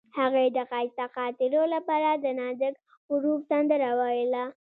[0.19, 2.75] هغې د ښایسته خاطرو لپاره د نازک
[3.11, 4.43] غروب سندره ویله.